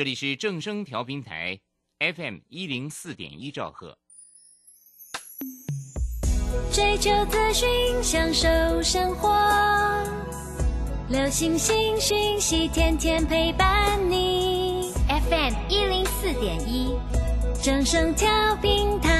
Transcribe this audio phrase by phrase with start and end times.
[0.00, 1.60] 这里是正声调频台
[1.98, 3.98] FM 一零四点一兆赫。
[6.72, 7.68] 追求资讯，
[8.02, 8.48] 享受
[8.82, 9.28] 生活，
[11.10, 14.90] 流星星讯息，天天陪伴你。
[15.06, 16.96] FM 一零四点一，
[17.62, 19.19] 正声调频台。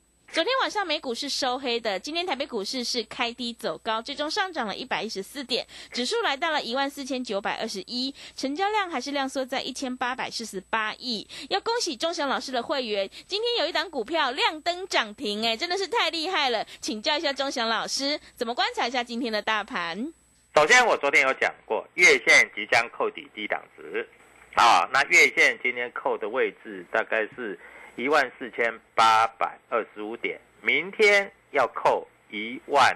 [0.33, 11.27] 昨天晚上美股是收黑的，今天台北股市是开低走高，最终上涨了一百一十四点，指数来到了一万四千九百二十一，成交量还是量缩在一千八百四十八亿。
[11.49, 16.65] 要恭喜钟祥老师的会员，今天有一档股票亮灯涨停，哎，真的是太厉害了！
[16.79, 20.13] 请教一下钟祥老师，怎么观察一下今天的大盘？
[20.55, 24.07] 首先，我昨天有讲过，月线即将扣底低档值，
[24.55, 27.59] 啊，那月线今天扣的位置大概是。
[27.95, 32.95] 一万四千八百二十五点，明天要扣一万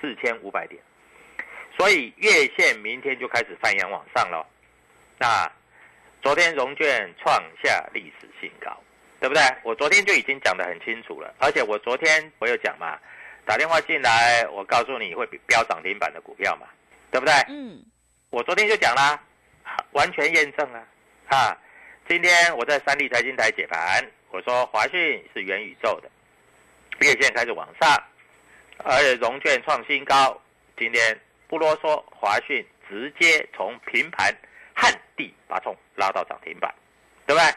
[0.00, 0.82] 四千五百点，
[1.78, 4.44] 所以月线明天就开始翻阳往上了。
[5.18, 5.50] 那
[6.20, 8.76] 昨天融券创下历史新高，
[9.20, 9.42] 对不对？
[9.62, 12.98] 我昨天就已经讲得很清楚了，而且我昨天我有讲嘛，
[13.46, 16.66] 打电话进来，我告诉你会飙涨停板的股票嘛，
[17.10, 17.32] 对不对？
[17.48, 17.80] 嗯，
[18.30, 19.22] 我昨天就讲啦，
[19.92, 20.82] 完全验证啊，
[21.28, 21.58] 啊。
[22.06, 26.10] 今天我在三立财经台解盘，我说华讯是元宇宙的，
[27.00, 27.90] 月线开始往上，
[28.84, 30.38] 而且融券创新高。
[30.76, 34.30] 今天不啰嗦，华讯直接从平盘
[34.74, 36.72] 旱地拔葱拉到涨停板，
[37.26, 37.54] 对不对？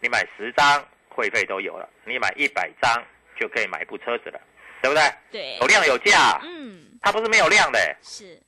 [0.00, 3.02] 你买十张会费都有了，你买一百张
[3.36, 4.40] 就可以买部车子了，
[4.80, 5.12] 对不对？
[5.32, 6.38] 对，有量有价。
[6.44, 8.40] 嗯，它不是没有量的，是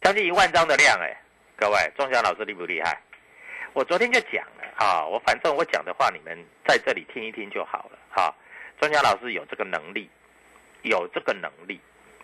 [0.00, 1.20] 将近一万张的量哎，
[1.56, 2.96] 各位，钟祥老师厉不厉害？
[3.72, 6.36] 我昨天就讲了啊，我反正我讲的话，你们
[6.66, 8.34] 在这里听一听就好了哈。
[8.80, 10.08] 专家老师有这个能力，
[10.82, 11.80] 有这个能力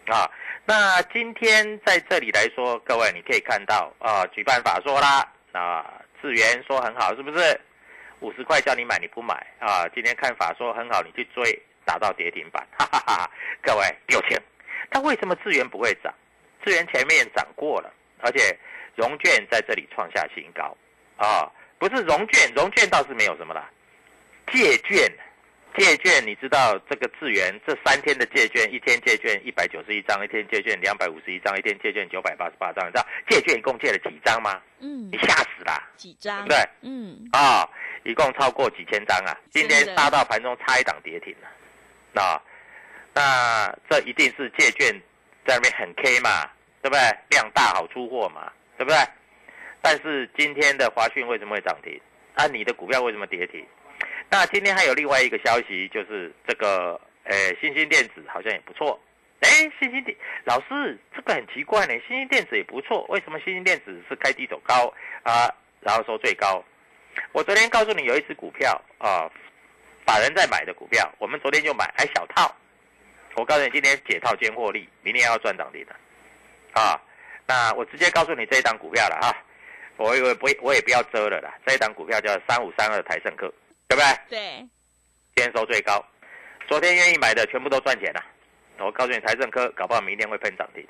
[0.06, 0.30] 啊。
[0.64, 7.60] 那今天在这里来说，各位你可以看到啊，举办法说啦啊，智源说很好，是不是？
[8.20, 9.86] 五十块叫你买你不买啊？
[9.94, 13.30] 今天看法说很好，你去追，打到跌停板，哈哈哈！
[13.62, 14.40] 各位有钱，
[14.88, 16.12] 但为什么智源不会涨？
[16.64, 18.58] 智源前面涨过了，而且
[18.94, 20.74] 融券在这里创下新高。
[21.16, 23.69] 啊，不是融券，融券倒是没有什么啦。
[24.53, 25.10] 借券，
[25.77, 34.60] 借券，你知道这个智源这三天的借券，一天借券一百九十一张，一天借券两百五十一张，一天借券九百八十八张，你知道借券一共借了几张吗？
[34.81, 35.82] 嗯，你吓死啦！
[35.97, 36.47] 几张？
[36.47, 37.69] 对，嗯，啊，
[38.05, 39.37] 一共超过几千张啊！
[39.50, 41.49] 今天杀到盘中差一档跌停了，
[42.12, 42.43] 那
[43.15, 44.93] 那这一定是借券
[45.47, 46.49] 在那边很 K 嘛，
[46.82, 47.00] 对不对？
[47.31, 48.99] 量大好出货嘛，对不对？
[49.86, 52.00] 但是今天的华讯为什么会涨停？
[52.34, 53.64] 啊，你的股票为什么跌停？
[54.28, 59.00] 那今天还有另外一个消息，就是这个，诶，新兴电子好像也不错。
[59.43, 65.46] 哎，新兴电老师，这个很奇怪呢，新兴电子也不错，为什么新兴电子是开低走高啊，
[65.81, 66.64] 然后收最高？
[67.31, 69.31] 我昨天告诉你有一只股票啊，
[70.05, 72.52] 法人在买的股票，我们昨天就买，还小套。
[73.37, 75.94] 我告诉你，今天解套兼获利，明天要赚涨停的。
[76.72, 77.00] 啊，
[77.46, 79.31] 那我直接告诉你这一档股票了啊。
[79.96, 81.54] 我以为不，我也不要遮了啦。
[81.66, 83.52] 这一档股票叫三五三二台盛科，
[83.88, 84.04] 对不对？
[84.28, 84.69] 对。
[85.34, 86.04] 今天收最高，
[86.66, 88.25] 昨天愿意买的全部都赚钱了。
[88.78, 90.87] 我告诉你，台盛科搞不好明天会喷涨停。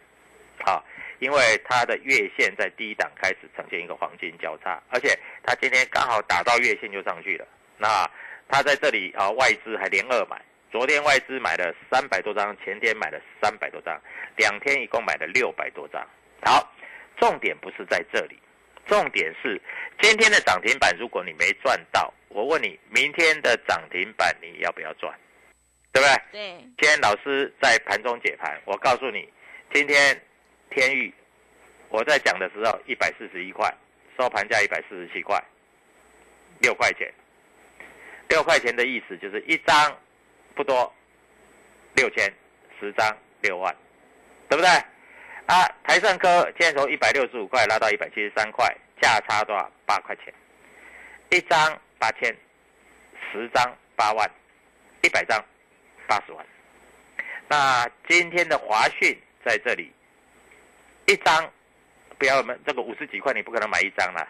[0.64, 0.84] 好，
[1.18, 7.46] 因为它的月线在低档开始呈现一个黄金交叉，而且它今天刚好打到月线就上去了。
[7.78, 8.08] 那
[8.48, 10.40] 它在这里啊，外资还连二买，
[10.72, 14.00] 昨天外资买了三百多张，前天买了三百多张，
[14.36, 16.04] 两天一共买了六百多张。
[16.44, 16.72] 好，
[17.18, 18.38] 重点不是在这里，
[18.86, 19.60] 重点是
[20.00, 25.12] 今天的涨停板，如果你没赚到，我问你，明天的涨停板你要不要赚？
[25.92, 26.16] 对不对？
[26.32, 29.28] 对，今天老师在盘中解盘，我告诉你，
[29.72, 30.20] 今天
[30.70, 31.12] 天域
[31.88, 33.72] 我在讲的时候一百四十一块，
[34.18, 35.42] 收盘价一百四十七块，
[36.60, 37.12] 六块钱。
[38.28, 39.96] 六块钱的意思就是一张
[40.54, 40.92] 不多，
[41.94, 42.24] 六千，
[42.80, 43.74] 十张六万，
[44.48, 44.68] 对不对？
[45.46, 48.66] 啊，台盛科今天从一百六十五块拉到一百七十三块，
[49.00, 49.70] 价差多少？
[49.86, 50.34] 八块钱，
[51.30, 52.34] 一张八千，
[53.30, 54.28] 十张八万，
[55.02, 55.40] 一百张
[56.08, 56.44] 八十万。
[57.48, 59.92] 那今天的华讯在这里，
[61.06, 61.48] 一张
[62.18, 64.26] 不要们这个五十几块，你不可能买一张啦。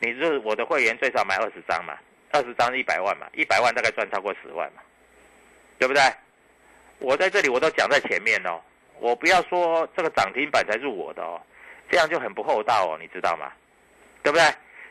[0.00, 1.96] 你是我的会员，最少买二十张嘛，
[2.32, 4.82] 二十张一百万嘛，一百万大概赚超过十万嘛，
[5.78, 6.02] 对不对？
[6.98, 8.60] 我在这里我都讲在前面哦，
[9.00, 11.40] 我不要说这个涨停板才是我的哦，
[11.90, 13.50] 这样就很不厚道哦，你知道吗？
[14.22, 14.44] 对不对？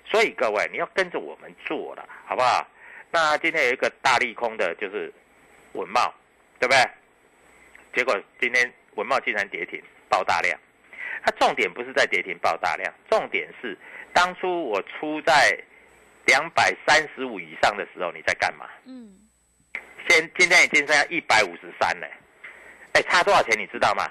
[0.06, 2.68] 所以各位你要跟着我们做了，好不好？
[3.12, 5.14] 那今天有一个大利空的，就是
[5.74, 6.14] 文茂，
[6.60, 6.90] 对不对？
[7.94, 10.60] 结果今天文茂竟然跌停爆大量，
[11.24, 13.78] 它重点不是在跌停爆大量，重点是
[14.14, 15.56] 当初我出在
[16.26, 18.68] 两百三十五以上的时候，你在干嘛？
[18.86, 19.16] 嗯，
[20.08, 22.08] 现今天已经剩下一百五十三了，
[22.94, 24.10] 哎，差多少钱你知道吗？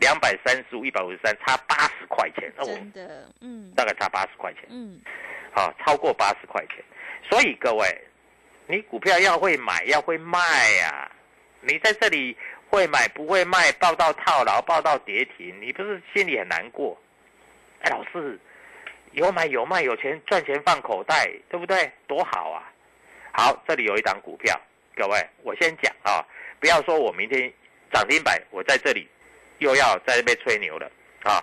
[0.00, 4.64] 两百三十五、一百五十三，差八十块钱哦，真的，嗯大概差八十块钱。
[4.68, 5.00] 嗯，
[5.52, 6.84] 好、超过八十块钱。
[7.30, 7.86] 所以各位，
[8.66, 10.38] 你股票要会买，要会卖
[10.80, 11.10] 呀、
[11.60, 12.36] 你在这里
[12.68, 17.00] 会买不会卖，报到套牢，报到跌停，你不是心里很难过？
[17.82, 18.38] 哎，老师，
[19.12, 21.90] 有买有卖，有钱赚钱放口袋，对不对？
[22.06, 22.70] 多好啊！
[23.32, 24.60] 好，这里有一档股票，
[24.96, 26.24] 各位，我先讲啊，
[26.60, 27.52] 不要说我明天
[27.94, 29.08] 涨停板，我在这里
[29.58, 30.90] 又要在这边吹牛了
[31.22, 31.38] 啊。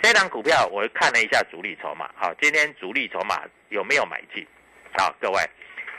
[0.00, 4.46] 这档股票我看了一下主力筹码，好，今天主力筹码有没有买进？
[4.96, 5.40] 好，各位，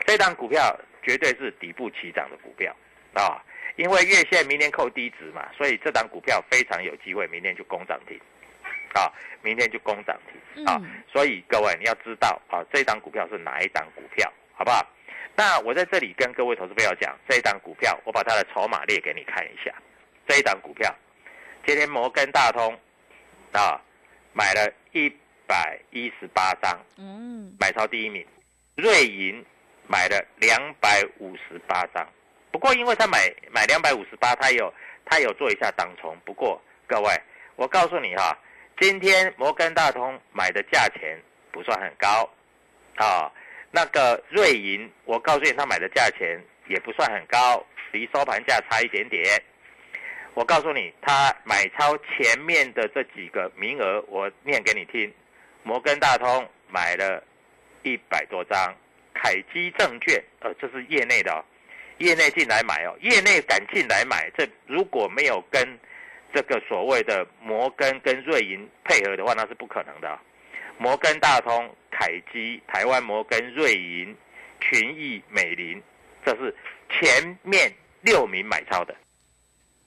[0.05, 0.73] 这档股票
[1.03, 2.73] 绝对是底部起涨的股票
[3.13, 3.43] 啊，
[3.75, 8.17] 因为月线明天扣低值嘛，所以这档股票非常有机会明天就攻涨停，
[8.93, 9.11] 啊，
[9.41, 14.87] 明天就攻涨停啊，嗯所以各位你要知道啊，这档股票是哪一档股票，好不好？
[15.35, 19.73] 那我在这里跟各位投资朋友讲，这一档股票我把它的筹码列给你看一下，
[20.27, 20.93] 这一档股票，
[21.65, 22.77] 今天摩根大通
[23.53, 23.79] 啊
[24.33, 25.09] 买了一
[25.47, 28.25] 百一十八张，嗯，买超第一名，
[28.75, 29.43] 瑞银
[29.87, 32.05] 买了两百五十八张，
[32.51, 34.73] 不过因为他买买两百五十八，他有
[35.05, 36.15] 他有做一下当冲。
[36.25, 37.09] 不过各位，
[37.55, 38.37] 我告诉你哈，
[38.81, 41.17] 今天摩根大通买的价钱
[41.53, 42.29] 不算很高，
[42.97, 43.31] 啊，
[43.71, 46.37] 那个瑞银，我告诉你他买的价钱
[46.67, 49.23] 也不算很高，离收盘价差一点点。
[50.37, 55.11] 我告诉你，他买超前面的这几个名额，我念给你听。
[55.63, 57.23] 摩根大通买了
[57.81, 58.71] 一百多张，
[59.15, 61.43] 凯基证券，呃，这是业内的哦，
[61.97, 65.67] 业内进来买哦，业内敢进来买，这如果没有跟
[66.31, 70.19] 这个所谓的摩根跟瑞银配合的话，那是不可能的、
[70.77, 74.15] 摩根大通、凯基、台湾摩根、瑞银、
[74.61, 75.81] 群益、美林，
[76.23, 76.55] 这是
[76.91, 78.95] 前面六名买超的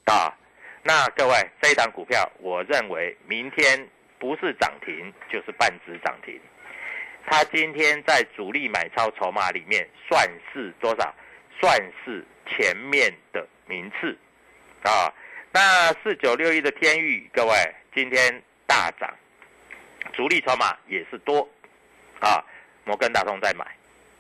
[0.07, 0.37] 啊。
[0.83, 6.41] 那各位，这一档股票，我认为明天不是涨停就是半只涨停。
[7.27, 11.15] 它今天在主力买超筹码里面算是多少？
[11.61, 14.17] 算是前面的名次
[14.83, 15.13] 啊。
[15.53, 17.53] 那四九六一的天域，各位
[17.95, 19.15] 今天大涨，
[20.15, 21.47] 主力筹码也是多
[22.21, 22.43] 啊。
[22.85, 23.67] 摩根大通在买，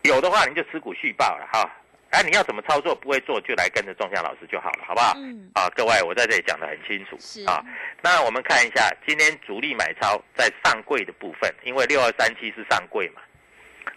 [0.02, 1.69] 有的话你就持股续报了哈。
[2.11, 2.95] 哎、你要怎么操作？
[2.95, 5.14] 不会做就来跟着仲夏老师就好了，好不好？
[5.17, 7.64] 嗯，啊，各位，我在这里讲得很清楚是啊。
[8.02, 13.23] 那我们看一下今天主力买超在上柜的部分，因为六二三七是上柜嘛，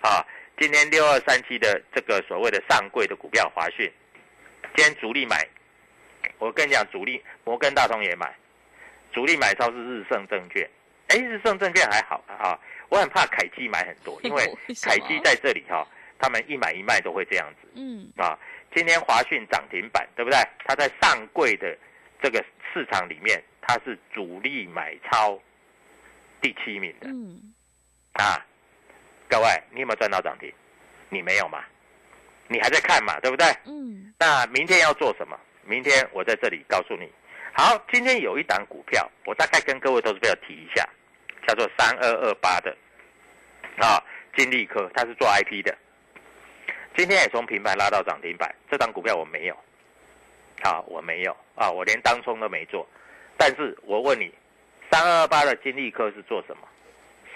[0.01, 0.23] 啊，
[0.59, 3.91] 今天六二三七的这个所谓的上柜的股票华讯，
[4.75, 5.45] 今天主力买，
[6.37, 8.31] 我跟你讲，主力摩根大通也买，
[9.11, 10.69] 主力买超是日盛证券，
[11.07, 14.45] 哎，日盛证券还好啊，我很怕凯基买很多，因为
[14.83, 15.85] 凯基在这里哈、
[16.19, 17.67] 他们一买一卖都会这样子。
[17.75, 18.37] 嗯，啊，
[18.75, 20.37] 今天华讯涨停板，对不对？
[20.65, 21.77] 它在上柜的
[22.21, 22.43] 这个
[22.73, 25.39] 市场里面，它是主力买超
[26.41, 27.53] 第七名的嗯，
[28.13, 28.45] 啊。
[29.29, 30.53] 各位，你有没有赚到涨停？
[31.09, 31.63] 你没有嘛？
[32.47, 33.47] 你还在看嘛，对不对？
[33.65, 35.39] 嗯，那明天要做什么？
[35.65, 37.09] 明天我在这里告诉你，
[37.53, 40.87] 好，今天有一档股票，我大概跟各位投资朋友提一下，
[41.47, 42.75] 叫做三二二八的
[43.77, 44.03] 啊，
[44.35, 45.73] 金利科，它是做 IP 的，
[46.95, 49.57] 今天也从平盘拉到涨停板，这档股票我没有，
[50.61, 52.87] 啊，我没有啊，我连当冲都没做，
[53.37, 54.31] 但是我问你，
[54.91, 56.67] 三二二八的金利科是做什么？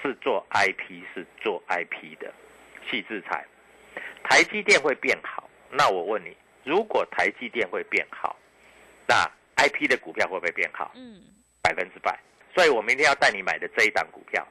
[0.04, 2.32] 是做 IP，是做 IP 的，
[2.90, 3.44] 细制材，
[4.24, 8.36] 台积电会变好，那我问你，如果台积电会变好，
[9.08, 10.92] 那 IP 的股票会不会变好？
[10.96, 11.20] 嗯，
[11.64, 12.18] 百分之百。
[12.56, 14.48] 所以我明天要带你买的这一档股票，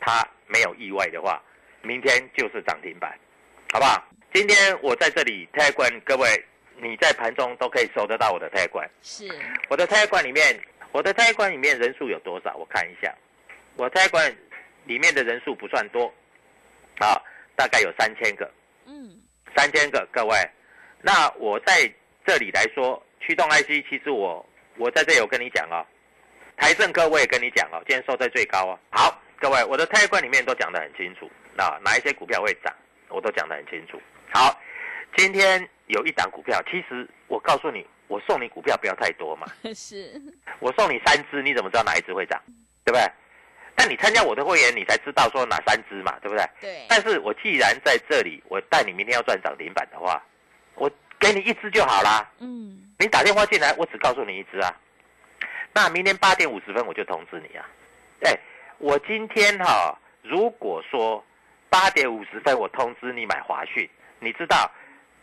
[0.00, 1.42] 它没有意外的话，
[1.82, 3.18] 明天就是涨停板，
[3.72, 4.04] 好不好？
[4.34, 6.28] 今天我在这里泰冠，各位
[6.76, 8.86] 你在盘中都可以收得到我的泰冠。
[9.00, 9.26] 是，
[9.70, 10.60] 我的泰冠里面，
[10.92, 12.54] 我的泰冠里面人数有多少？
[12.54, 13.10] 我看一下，
[13.76, 14.30] 我泰冠
[14.84, 16.12] 里面的人数不算多，
[16.98, 17.16] 啊，
[17.56, 18.50] 大概有三千个。
[18.84, 19.18] 嗯，
[19.56, 20.36] 三千个，各位，
[21.00, 21.90] 那我在
[22.26, 25.80] 这里来说，驱动 IC，其实我我在这有跟你讲哦，
[26.58, 28.78] 台政科我也跟你讲哦，今天收在最高哦。
[28.90, 32.70] 好，各位，我的泰冠里面都讲得很清楚，那哪一些股票会涨，
[33.12, 34.00] 我都讲得很清楚。
[34.32, 34.58] 好，
[35.16, 40.20] 今天有一档股票，其实我告诉你，我送你股票不要太多嘛， 是，
[40.58, 42.40] 我送你三只，你怎么知道哪一只会涨，
[42.84, 43.02] 对不对？
[43.74, 46.46] 但你参加我的会员，你才知道说哪三只嘛，对不对？
[46.60, 50.22] 对，但是我既然在这里，我带你明天要赚涨停板的话，
[50.74, 52.30] 我给你一只就好啦。
[52.38, 54.74] 嗯，你打电话进来，我只告诉你一只啊。
[55.72, 57.66] 那明天八点五十分我就通知你啊。
[58.24, 58.38] 哎，
[58.78, 61.24] 我今天哈、如果说
[61.72, 63.88] 八点五十分我通知你买华讯，
[64.18, 64.70] 你知道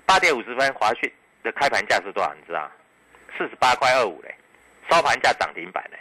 [0.04, 1.14] 八点五十分华讯
[1.44, 2.34] 的开盘价是多少？
[2.34, 2.68] 你知道？
[3.38, 4.34] 四十八块二五嘞，
[4.90, 6.00] 收盘价涨停板嘞。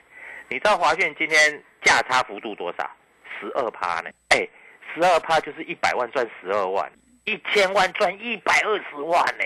[0.49, 2.91] 你知道华讯今天价差幅度多少？
[3.39, 4.09] 十二趴呢？
[4.31, 4.49] 哎，
[4.95, 6.91] 十二趴就是一百万赚十二万，
[7.25, 9.45] 一千万赚一百二十万呢。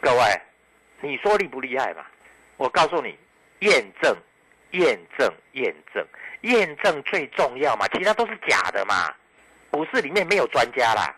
[0.00, 0.40] 各位，
[1.02, 2.04] 你说厉不厉害嘛？
[2.56, 3.16] 我告诉你，
[3.60, 4.12] 验证，
[4.72, 6.04] 验证，验证，
[6.40, 9.14] 验证最重要嘛，其他都是假的嘛。
[9.76, 11.14] 股市里面没有专家啦，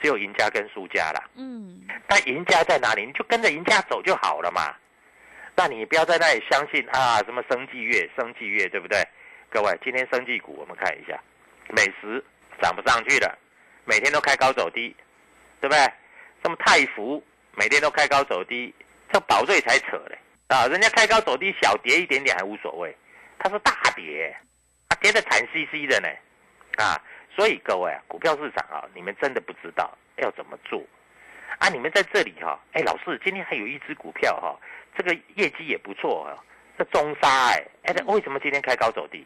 [0.00, 1.22] 只有赢家跟输家啦。
[1.34, 3.04] 嗯，那赢家在哪里？
[3.04, 4.74] 你就跟着赢家走就好了嘛。
[5.54, 9.06] 那你不要在那里相信啊，什么生技月、生技月，对不对？
[9.50, 11.20] 各位，今天生技股我们看一下，
[11.68, 12.24] 美食
[12.62, 13.38] 涨不上去了，
[13.84, 14.96] 每天都开高走低，
[15.60, 15.78] 对不对？
[16.42, 17.22] 什么泰福
[17.52, 18.74] 每天都开高走低，
[19.12, 20.66] 这宝瑞才扯嘞啊！
[20.68, 22.96] 人家开高走低，小跌一点点还无所谓，
[23.38, 24.34] 他是大跌，
[24.88, 26.08] 啊跌得惨兮兮的呢
[26.82, 26.96] 啊！
[27.38, 30.82] 所以各位啊，股票市场啊，你们真的不知道要怎么做
[31.60, 31.68] 啊！
[31.68, 34.58] 你们在这里哈、哎，老师今天还有一只股票哈、
[34.96, 36.34] 这个业绩也不错啊，
[36.76, 39.24] 这中沙哎哎，为什么今天开高走低？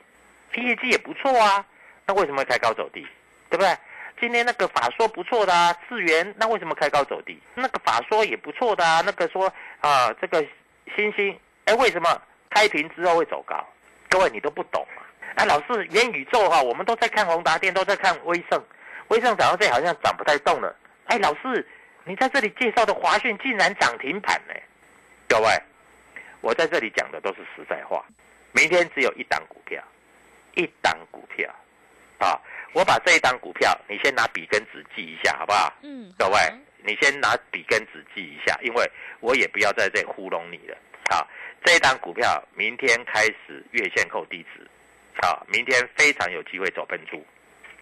[0.56, 1.64] 业绩也不错啊，
[2.04, 3.00] 那为什么会开高走低？
[3.48, 3.74] 对不对？
[4.20, 7.40] 今天那个法说不错的啊，智源那为什么开高走低？
[7.54, 9.50] 那个法说也不错的啊，那个说
[9.80, 10.46] 啊这个
[10.94, 13.66] 星星哎为什么开平之后会走高？
[14.10, 15.00] 各位你都不懂啊！
[15.34, 18.62] 啊，老师元宇宙哈、我们都在看宏达电，都在看威盛，
[19.08, 20.74] 威盛涨到这好像涨不太动了。
[21.06, 21.66] 哎，老师
[22.04, 24.54] 你在这里介绍的华讯竟然涨停板呢？
[25.28, 25.48] 各位，
[26.40, 28.04] 我在这里讲的都是实在话。
[28.52, 29.82] 明天只有一档股票，
[30.54, 31.48] 一档股票，
[32.18, 32.38] 啊，
[32.74, 35.72] 我把这一档股票，你先拿笔跟纸记一下，好不好？
[35.82, 36.38] 嗯，各位，
[36.84, 40.76] 你先拿笔跟纸记一下，因为我也不要在这里糊弄你了。
[41.10, 41.26] 啊，
[41.64, 44.68] 这一档股票明天开始月线扣低值，
[45.20, 47.24] 啊，明天非常有机会走喷出，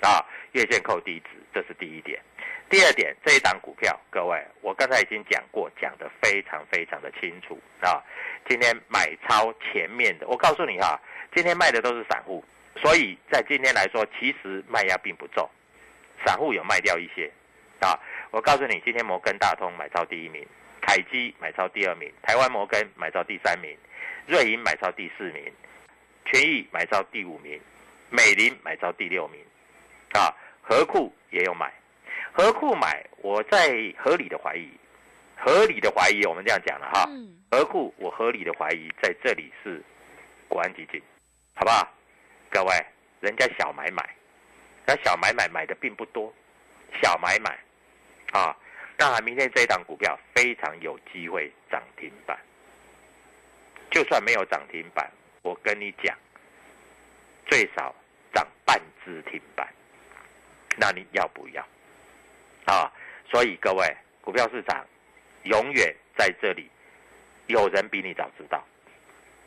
[0.01, 2.21] 啊，月线扣低值，这是第一点。
[2.69, 8.01] 第二点，这一档股票，各位，我刚才已经讲过，讲得非常非常的清楚啊。
[8.49, 11.01] 今天买超前面的，我告诉你哈、
[11.35, 12.45] 今天卖的都是散户，
[12.77, 15.49] 所以在今天来说，其实卖压并不重，
[16.25, 17.29] 散户有卖掉一些
[17.81, 17.99] 啊。
[18.31, 20.47] 我告诉你，今天摩根大通买超第一名，
[20.81, 23.77] 凯基买超第二名，台湾摩根买超第三名，
[24.27, 25.53] 瑞银买超第四名，
[26.31, 27.61] 权益买到第五名，
[28.09, 29.45] 美林买到第六名，
[30.13, 30.33] 啊，
[30.63, 31.73] 和库也有买，
[32.33, 34.71] 和库买，我在合理的怀疑，
[35.37, 39.83] 合理的怀疑，我们这样讲了哈，嗯，和库我合理的怀疑在这里是
[40.47, 41.03] 国安基金，
[41.55, 41.93] 好不好？
[42.49, 42.75] 各位，
[43.19, 44.09] 人家小买买，
[44.87, 46.33] 那小买买买的并不多，
[47.03, 47.59] 小买买，
[48.31, 48.57] 啊，
[48.97, 52.39] 那明天这一档股票非常有机会涨停板，
[53.91, 55.11] 就算没有涨停板，
[55.42, 56.16] 我跟你讲，
[57.47, 57.94] 最少
[58.32, 59.66] 涨半只停板，
[60.76, 61.62] 那你要不要？
[62.66, 62.92] 啊，
[63.30, 64.87] 所以各位，股票市场
[65.44, 66.70] 永远在这里，
[67.47, 68.64] 有人比你早知道，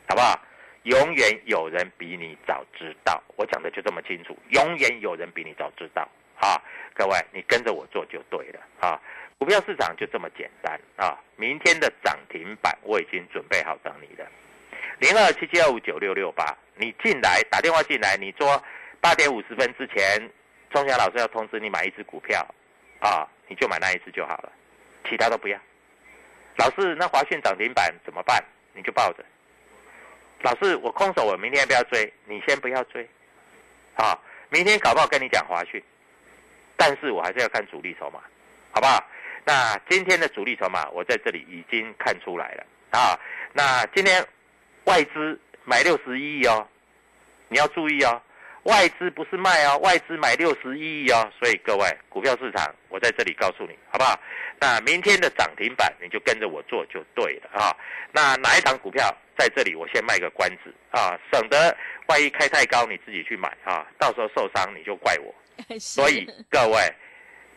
[0.08, 0.40] 好不好？
[0.82, 6.06] 永远有人比你早知道，我讲的就这么清楚，永远有人比你早知道
[6.38, 6.60] 啊！
[6.94, 9.00] 各位，你跟着我做就对了啊！
[9.38, 11.18] 股票市场就这么简单啊！
[11.36, 14.28] 明天的涨停板我已经准备好等你了，
[14.98, 18.62] 零二七七二五九六六八，你进来打电话进来，你说
[19.00, 20.30] 八点五十分之前，
[20.70, 22.46] 钟祥老师要通知你买一只股票，
[23.00, 24.52] 啊，你就买那一只就好了，
[25.08, 25.58] 其他都不要。
[26.56, 28.42] 老师，那华讯涨停板怎么办？
[28.72, 29.24] 你就抱着。
[30.40, 33.08] 老师，我空手，我明天要不要追，你先不要追，
[33.96, 34.18] 啊，
[34.50, 35.82] 明天搞不好跟你讲华讯，
[36.76, 38.20] 但是我还是要看主力筹码，
[38.70, 39.02] 好不好？
[39.44, 43.18] 那今天的主力筹码，我在这里已经看出来了啊。
[43.52, 44.24] 那今天
[44.84, 46.66] 外资买六十一亿哦，
[47.48, 48.20] 你要注意哦，
[48.64, 51.30] 外资不是卖哦，外资买六十一亿哦。
[51.38, 54.18] 所以各位，股票市场，我在这里告诉你，好不好？
[54.60, 57.74] 那明天的涨停板，你就跟着我做就对了啊。
[58.12, 61.76] 那哪一档股票在这里，我先卖个关子啊，省得
[62.06, 65.34] 万一开太高，你自己去买啊，到时候受伤你就怪我。
[65.78, 66.92] 所以各位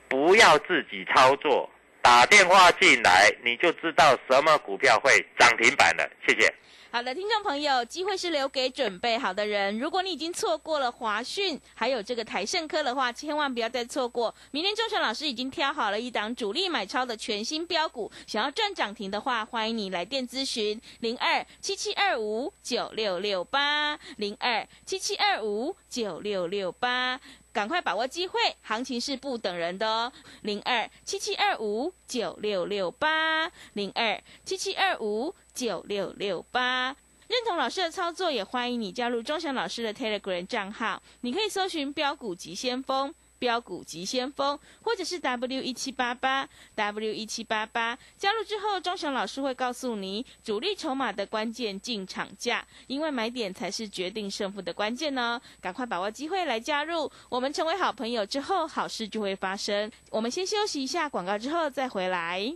[0.07, 1.69] 不要自己操作。
[2.07, 6.09] 打电话进来，你就知道什么股票会涨停板了。
[6.25, 6.49] 谢谢。
[6.89, 9.77] 好的，听众朋友，机会是留给准备好的人。
[9.77, 14.33] 如果你已经错过了华讯，还有这个台盛科的话，千万不要再错过。
[14.51, 27.19] 明天周成老师已经挑好了一档主力买超的全新标股，想要赚涨停的话，欢迎你来电咨询零二七七二五九六六八零二七七二五九六六八。
[27.57, 30.13] 赶快把握机会，行情是不等人的哦。
[30.43, 36.95] 零二七七二五九六六八，零二七七二五九六六八。
[37.27, 43.11] 认同老师的操作，也欢迎你加入钟祥老师的 Telegram 账号，你可以搜寻标股急先锋。
[43.39, 55.41] 标股急先锋，或者是 W 一七八八 W 一七八八，加入之后，钟祥老师会告诉你主力筹码的关键进场价，因为买点才是决定胜负的关键呢。
[55.61, 59.91] 赶快把握机会来加入，我们成为好朋友之后，好事就会发生。
[60.09, 62.53] 我们先休息一下广告，之后再回来。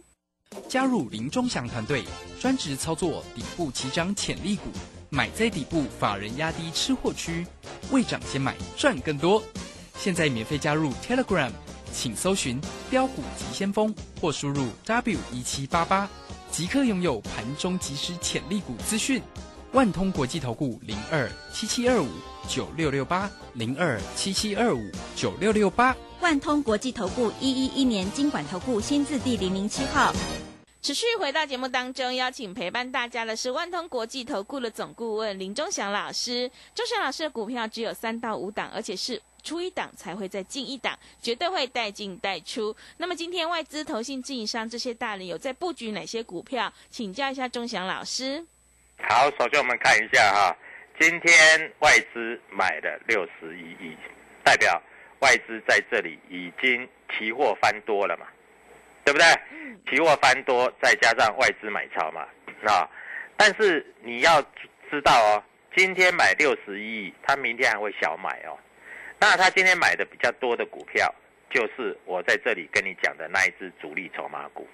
[0.67, 2.03] 加入林钟祥团队，
[2.39, 4.69] 专职操作底部起涨潜力股，
[5.09, 7.47] 买在底部，法人压低吃货区，
[7.89, 9.41] 未涨先买赚更多。
[10.03, 11.51] 现在免费加入 Telegram，
[11.93, 16.09] 请搜寻“标股急先锋”或输入 “w 一七八八”，
[16.49, 19.21] 即刻拥有盘中即时潜力股资讯。
[19.73, 22.09] 万通国际投顾零二七七二五
[22.47, 24.81] 九六六八零二七七二五
[25.15, 25.95] 九六六八。
[26.19, 30.11] 万通国际投顾一一一年经管投顾新字第零零七号。
[30.81, 36.49] 持续回到节目当中，邀请陪伴大家的是万通国际投顾的总顾问林忠祥老师。
[36.73, 39.21] 忠祥老师的股票只有三到五档，而且是。
[39.43, 42.75] 出一档才会再进一档，绝对会带进带出。
[42.97, 46.71] 那么今天外资、投信、自营商这些大人有在布局哪些股票？
[46.89, 48.45] 请教一下钟祥老师。
[49.09, 50.55] 好，首先我们看一下哈，
[50.99, 53.97] 今天外资买了六十一亿，
[54.43, 54.81] 代表
[55.19, 58.27] 外资在这里已经期货翻多了嘛，
[59.03, 59.25] 对不对？
[59.89, 62.21] 期货翻多，再加上外资买超嘛，
[62.67, 62.87] 啊，
[63.35, 64.39] 但是你要
[64.91, 65.43] 知道哦，
[65.75, 68.55] 今天买六十一亿，他明天还会小买哦。
[69.21, 71.13] 那他今天买的比较多的股票，
[71.51, 74.67] 就是我在这里跟你讲的那一只主力筹码股，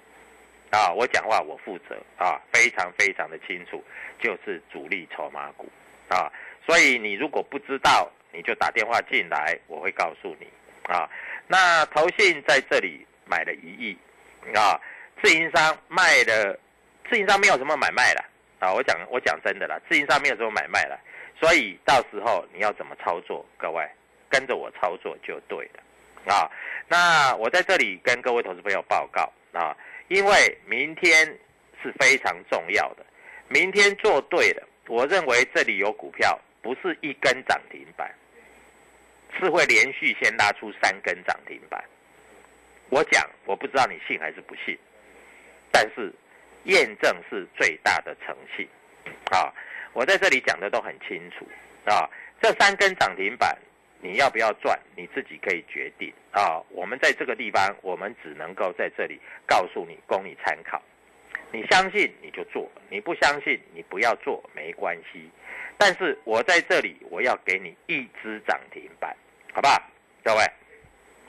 [0.70, 3.84] 啊，我讲话我负责啊，非常非常的清楚，
[4.18, 5.70] 就是主力筹码股，
[6.08, 6.32] 啊，
[6.66, 10.46] 所以你如果不知道，你就打电话进来，我会告诉你，
[10.90, 11.06] 啊，
[11.46, 13.98] 那投信在这里买了一亿，
[14.56, 14.80] 啊，
[15.22, 16.58] 自营商卖的，
[17.10, 18.24] 自营商没有什么买卖了，
[18.60, 20.98] 啊，我讲我讲真的啦，自营商没有什么买卖了，
[21.38, 23.86] 所以到时候你要怎么操作，各位？
[24.28, 26.50] 跟着我操作就对了，啊，
[26.86, 29.76] 那我在这里跟各位投资朋友报告啊，
[30.08, 31.26] 因为明天
[31.82, 33.04] 是非常重要的，
[33.48, 38.14] 明天做对了，我认为这里有股票不是一根涨停板，
[39.38, 41.82] 是会连续先拉出三根涨停板。
[42.90, 44.78] 我讲我不知道你信还是不信，
[45.70, 46.12] 但是
[46.64, 48.68] 验证是最大的诚信，
[49.30, 49.52] 啊，
[49.92, 51.46] 我在这里讲的都很清楚
[51.84, 52.08] 啊，
[52.42, 53.56] 这三根涨停板。
[54.00, 54.78] 你要不要赚？
[54.96, 56.62] 你自己可以决定啊！
[56.70, 60.80] 我们在这个地方，我们只能够在这里告诉你，供你参考。
[61.50, 65.30] 你相信你就做，你不相信你不要做，没关系。
[65.76, 69.16] 但是我在这里，我要给你一支涨停板，
[69.52, 69.82] 好不好？
[70.22, 70.44] 各位，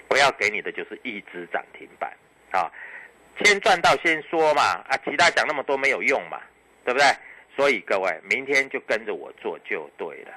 [0.09, 2.11] 我要给你的就是一支涨停板
[2.51, 2.71] 啊！
[3.43, 6.41] 先赚到先说嘛，啊，其他讲那么多没有用嘛，
[6.83, 7.07] 对不对？
[7.55, 10.33] 所以各位，明天就跟着我做就对了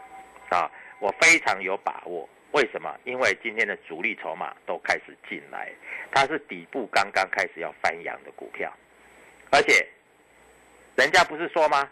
[0.56, 0.70] 啊！
[1.02, 2.96] 我非常有把握，为什么？
[3.02, 5.68] 因为今天的主力筹码都开始进来，
[6.12, 8.72] 它是底部刚刚开始要翻扬的股票，
[9.50, 9.84] 而且
[10.94, 11.90] 人家不是说吗？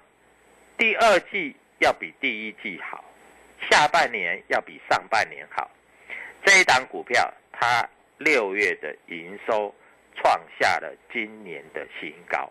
[0.79, 3.05] 第二季要比第一季好，
[3.69, 5.69] 下半年要比上半年好。
[6.45, 7.85] 这一档股票，它
[8.19, 9.75] 六月的营收
[10.15, 12.49] 创下了今年的新高，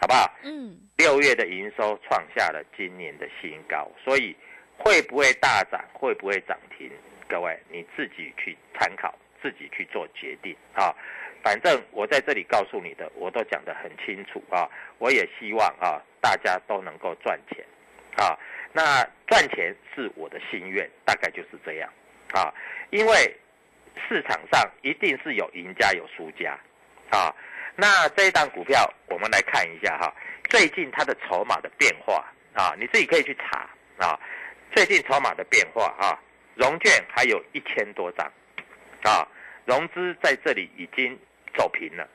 [0.00, 0.28] 好不好？
[0.42, 4.36] 嗯，六月的营收创下了今年的新高，所以
[4.78, 6.90] 会不会大涨，会不会涨停？
[7.28, 10.94] 各位你自己去参考，自己去做决定啊。
[11.42, 14.68] 反正我在这里告诉你的，我都讲得很清楚啊。
[14.98, 17.64] 我也希望啊，大家都能够赚钱
[18.16, 18.38] 啊。
[18.72, 21.90] 那赚钱是我的心愿，大概就是这样
[22.32, 22.52] 啊。
[22.90, 23.36] 因为
[24.08, 26.58] 市场上一定是有赢家有输家
[27.10, 27.34] 啊。
[27.74, 30.14] 那这一档股票，我们来看一下哈，
[30.50, 34.18] 最近它的筹码的变化啊，你自己可以去查啊。
[34.74, 36.18] 最近筹码的变化啊，
[36.54, 38.26] 融券还有一千多张
[39.02, 39.26] 啊，
[39.64, 41.18] 融资在这里已经
[41.56, 42.08] 走平了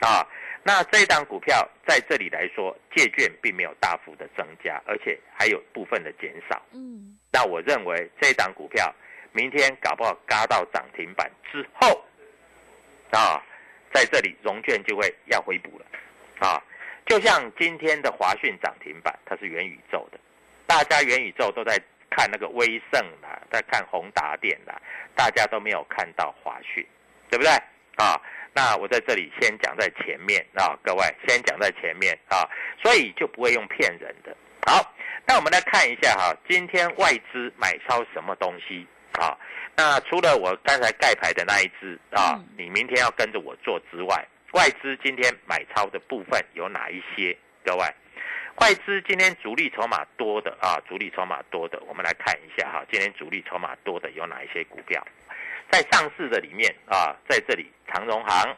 [0.00, 0.26] 啊。
[0.62, 6.62] 那这一档股票在这里来说，借券并没有大幅的增加，而且还有部分的减少。
[6.72, 8.94] 嗯，那我认为这一档股票
[9.32, 12.04] 明天搞不好嘎到涨停板之后
[13.10, 13.42] 啊。
[13.94, 15.84] 在这里，融券就会要回补了，
[16.38, 16.56] 啊，
[17.04, 20.18] 就像今天的华讯涨停板，它是元宇宙的，
[20.72, 24.80] 大家元宇宙都在看那个威盛啦，在看宏达电啦，
[25.14, 26.82] 大家都没有看到华讯，
[27.28, 27.52] 对不对？
[27.96, 28.18] 啊，
[28.54, 32.48] 那我在这里先讲在前面啊，各位先讲在前面啊，
[32.82, 34.34] 所以就不会用骗人的。
[34.66, 34.94] 好，
[35.26, 38.86] 那我们来看一下哈，今天外资买超什么东西
[39.20, 39.36] 啊？
[39.76, 47.36] 那除了我刚才盖牌的那一只啊，你明天要跟着我做之外，外资今天买超的部分有哪一些？
[47.62, 47.86] 各位，
[48.60, 55.04] 外资今天主力筹码多的啊，主力筹码多的，我们来看一下哈，今天主力筹码多的有哪一些股票？
[55.70, 58.56] 在上市的里面啊，在这里长荣行、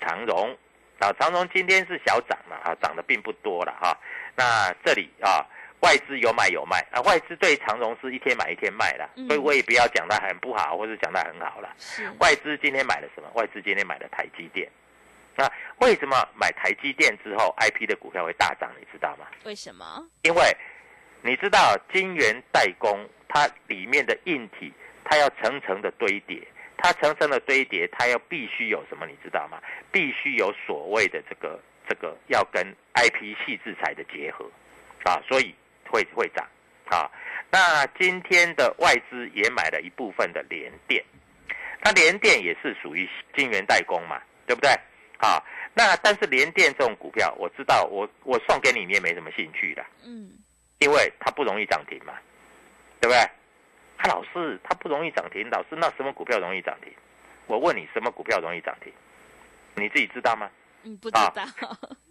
[0.00, 0.56] 长荣
[0.98, 3.96] 啊，长荣今天是小涨了啊，涨的并不多了哈。
[4.36, 5.46] 那这里啊。
[5.80, 11.68] 外资有买有卖啊，外资对长荣是一天买一天卖的，所以我也不要讲它很不好，或者讲它很好了。
[12.20, 13.28] 外资今天买了什么？
[13.34, 14.66] 外资今天买了台积电。
[15.36, 18.70] 那为什么买台积电之后，I P 的股票会大涨？
[18.78, 19.26] 你知道吗？
[19.44, 20.06] 为什么？
[20.22, 20.56] 因为
[21.22, 24.72] 你知道晶圆代工它里面的硬体，
[25.04, 29.06] 它要层层的堆叠，它层层的堆叠，它要必须有什么？
[29.06, 29.60] 你知道吗？
[29.90, 34.50] 必须有所谓的这个这个要跟 I P 细制材的结合
[35.04, 35.54] 啊，所以。
[35.86, 36.44] 会会涨，
[36.86, 37.08] 啊，
[37.52, 41.04] 那今天的外资也买了一部分的联电，
[41.84, 44.72] 那联电也是属于晶圆代工嘛，对不对？
[45.18, 45.42] 啊，
[45.74, 50.30] 那但是联电这种股票，我知道我我送给你，你也没什么兴趣的，嗯，
[50.78, 52.14] 因为它不容易涨停嘛，
[53.00, 53.18] 对不对？
[53.96, 56.92] 他老师，它不容易涨停，老师那什么股票容易涨停？
[57.46, 58.92] 我问你，什么股票容易涨停？
[59.76, 60.50] 你自己知道吗？
[60.82, 61.32] 嗯，不知道。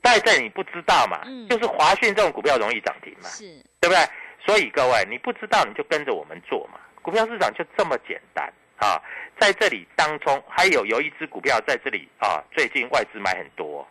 [0.02, 1.22] 在这你不知道嘛？
[1.26, 3.30] 嗯，就是华讯这种股票容易涨停嘛？
[3.30, 3.46] 是，
[3.80, 3.98] 对不对？
[4.46, 6.80] 所以各位，你不知道你就跟着我们做嘛。
[7.02, 9.02] 股票市场就这么简单啊！
[9.40, 13.86] 在这里当中还有有一只股票在这里啊，最近外资买很多，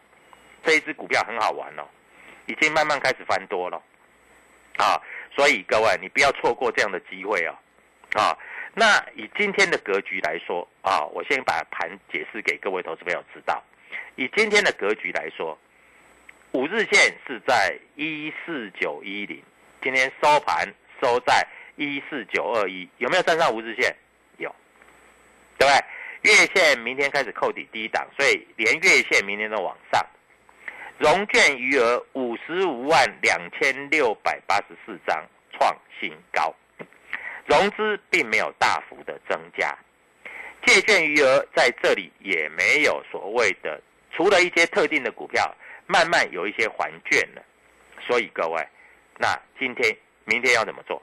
[0.62, 1.82] 这一只股票很好玩哦，
[2.46, 3.82] 已经慢慢开始翻多了
[4.76, 5.00] 啊！
[5.34, 7.54] 所以各位，你不要错过这样的机会哦
[8.14, 8.36] 啊！
[8.74, 13.62] 那以今天的格局来说啊，我先把盘解释给各位投资朋友知道。
[14.16, 15.58] 以今天的格局来说，
[16.52, 19.42] 五日线是在一四九一零，
[19.82, 23.94] 今天收盘收在一四九二一，有没有站上五日线？
[25.62, 25.83] 有，对不
[26.22, 26.31] 对？
[26.31, 30.05] 月线明天开始扣底低档，所以连月线明天都往上。
[30.98, 36.55] 融券余额五十五万两千六百八十四张，创新高。
[37.46, 39.77] 融资并没有大幅的增加，
[40.64, 43.81] 借券余额在这里也没有所谓的。
[44.14, 45.53] 除了一些特定的股票，
[45.87, 47.42] 慢慢有一些还券了，
[48.07, 48.64] 所以各位，
[49.18, 51.03] 那今天、明天要怎么做？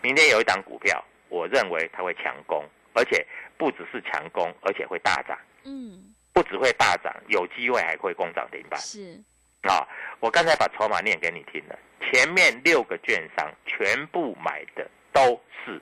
[0.00, 5.38] 明天有一档股票，我认为它会强攻，而且不只是强攻，而且会大涨。
[5.64, 8.80] 嗯，不只会大涨，有机会还会攻涨停板。
[8.80, 9.20] 是
[9.62, 9.86] 啊，
[10.20, 15.80] 我刚才把筹码念给你听了，前面六个券商全部买的都是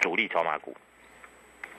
[0.00, 0.76] 主力筹码股，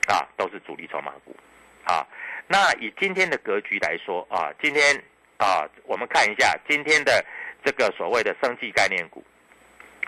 [0.08, 1.36] 啊，都是主力筹码股，
[1.84, 2.08] 啊。
[2.48, 4.96] 那以今天的格局来说啊，今天
[5.38, 7.24] 啊，我们看一下今天的
[7.64, 9.22] 这个所谓的生技概念股，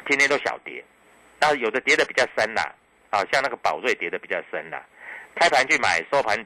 [0.08, 0.82] 今天都小跌，
[1.42, 2.74] 那有的跌的比较深啦，啊，
[3.32, 4.86] 像那个宝瑞跌的比较深了，
[5.36, 6.38] 开盘去买收盘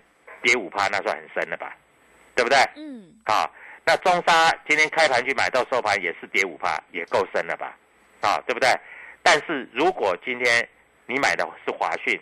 [0.41, 1.75] 跌五趴，那算很深了吧，
[2.35, 2.57] 对不对？
[2.75, 3.13] 嗯。
[3.25, 3.49] 啊，
[3.85, 7.77] 那中沙今天开盘去买到收盘也是跌五趴，也够深了吧？
[8.21, 8.69] 啊，对不对？
[9.21, 10.67] 但是如果今天
[11.05, 12.19] 你买的是华讯，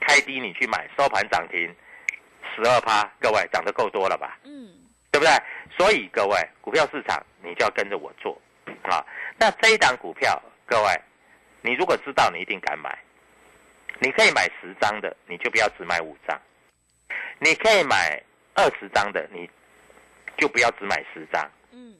[0.00, 1.74] 开低你去买收盘涨停。
[2.54, 4.38] 十二趴，各位涨得够多了吧？
[4.44, 4.68] 嗯，
[5.10, 5.32] 对不对？
[5.76, 8.40] 所以各位，股票市场你就要跟着我做
[8.84, 9.04] 啊。
[9.36, 11.00] 那这一档股票，各位，
[11.62, 12.96] 你如果知道，你一定敢买。
[14.00, 16.36] 你可以买十张的，你就不要只买五张；
[17.38, 18.22] 你可以买
[18.54, 19.48] 二十张的，你
[20.36, 21.50] 就不要只买十张。
[21.70, 21.96] 嗯，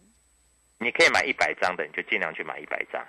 [0.79, 3.05] 你可以买一百张的，你就尽量去买一百张。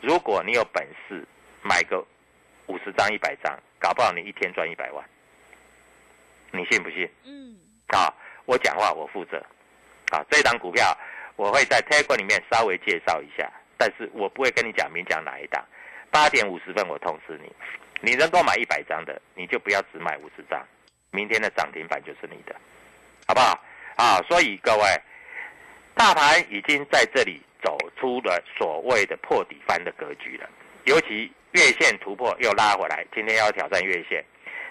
[0.00, 1.26] 如果你有本事
[1.62, 2.04] 买个
[2.66, 5.04] 五十张、一百张，搞不好你一天赚一百万。
[6.50, 7.08] 你信不信？
[7.24, 7.56] 嗯，
[7.88, 8.12] 啊，
[8.46, 9.38] 我讲话我负责。
[10.10, 10.96] 啊，这档股票
[11.36, 15.64] 我会在 Telegram 里面稍微介绍一下，但是我不会跟你讲明讲哪一档。
[16.10, 17.52] 八点五十分我通知你，
[18.00, 20.64] 你能够买一百张的，你就不要只买五十张，
[21.10, 22.54] 明天的涨停板就是你的，
[23.26, 23.60] 好不好？
[23.96, 24.82] 啊，所以各位，
[25.94, 30.48] 大盘已经在这里走出了所谓的破底翻的格局了，
[30.84, 34.24] 尤其月线突破又拉回来，今天要挑战月线，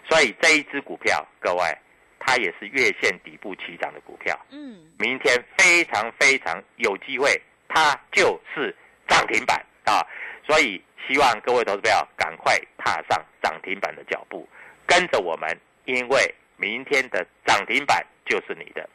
[0.09, 1.77] 所以这一只股票，各位，
[2.19, 7.29] 它也是月线底部起涨的股票，嗯，明天非常非常有机会，
[7.67, 8.73] 它就是
[9.09, 10.05] 涨停板啊！
[10.45, 14.47] 所以希望各位投资票赶快踏上涨停板的脚步，
[14.85, 18.87] 跟着我们，因为明天的涨停板就是你的。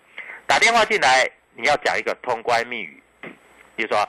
[0.47, 3.03] 打电话进来，你要讲一个通关密语，
[3.75, 4.09] 比如说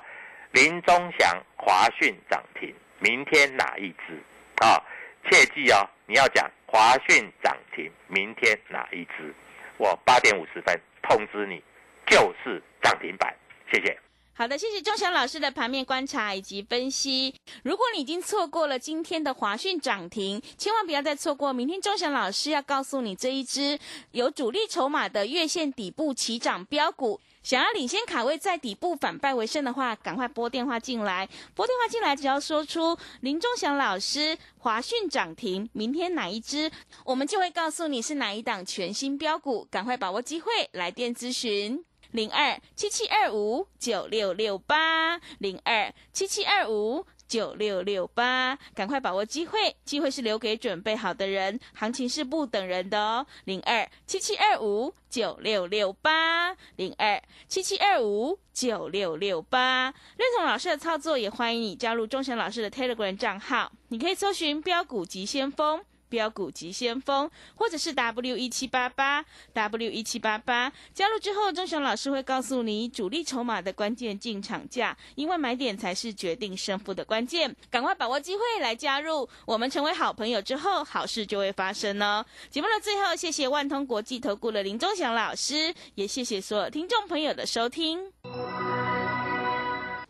[0.51, 4.19] 林中祥、华讯涨停，明天哪一支
[4.57, 4.81] 啊？
[5.29, 9.33] 切记哦，你要讲华讯涨停，明天哪一支？
[9.77, 11.63] 我八点五十分通知你，
[12.05, 13.33] 就是涨停板。
[13.71, 13.97] 谢谢。
[14.35, 17.35] 好的，谢谢钟祥老师的盘面观察以及分析。
[17.63, 23.77] 如果你已经错过了今天的华讯涨停，千万不要再错过明天钟祥老师要告诉你这一支
[24.11, 27.21] 有主力筹码的月线底部起涨标股。
[27.43, 31.29] 想要领先卡位，在底部反败为胜的话，赶快拨电话进来。
[31.53, 36.71] 拨电话进来，只要说出林钟祥老师华讯涨停，明天哪一支，
[37.05, 39.67] 我们就会告诉你是哪一档全新标股。
[39.69, 41.85] 赶快把握机会，来电咨询。
[42.13, 53.25] 零二七七二五九六六八，零二七七二五九六六八，赶快把握机会，机会是留给准备好的人，行情是不等人的哦。
[53.45, 65.83] 零二七七二五九六六八，零二七七二五九六六八，认同老师的操作，也欢迎你加入钟祥老师的 Telegram 账号，你可以搜寻标股急先锋。
[66.13, 82.23] 标股急先锋，或者是 W 一七八八 W 一七八八，加入之后，钟雄老师会告诉你主力筹码的关键进场价，因为买点才是决定胜负的关键，赶快把握机会来加入，我们成为好朋友之后，好事就会发生哦。
[82.51, 88.11] 节目的最后，谢谢万通国际投顾的林钟祥老师，也谢谢所有听众朋友的收听。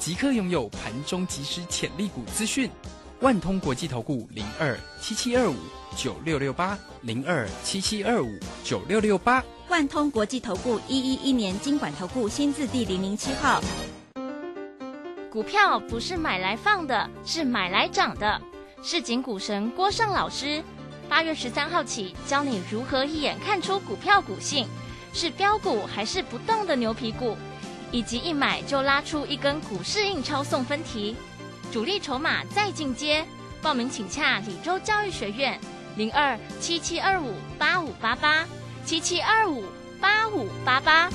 [0.00, 2.70] 即刻拥有盘中即时潜力股资讯，
[3.20, 5.54] 万通国际投顾零二七七二五
[5.94, 13.60] 九六六八零二七七二五九六六八，万通国际投顾一一一年经管投顾新字第零零七号。
[15.30, 18.40] 股票不是买来放的，是买来涨的。
[18.82, 20.64] 市井股神郭胜老师，
[21.10, 24.66] 八月十三号起教你如何一眼看出股票股性，
[25.12, 27.36] 是标股还是不动的牛皮股。
[27.92, 31.16] 以及一买就拉出一根股市印钞送分题，
[31.72, 33.24] 主力筹码再进阶，
[33.62, 35.58] 报名请洽李州教育学院
[35.96, 38.44] 零二七七二五八五八八
[38.84, 39.64] 七七二五
[40.00, 41.08] 八五八八。